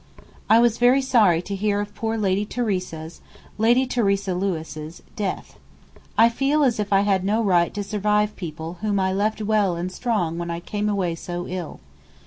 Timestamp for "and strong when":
9.75-10.49